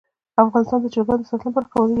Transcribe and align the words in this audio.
افغانستان 0.43 0.79
د 0.81 0.85
چرګانو 0.93 1.21
د 1.25 1.29
ساتنې 1.29 1.49
لپاره 1.51 1.67
قوانین 1.71 1.87
لري. 1.87 1.89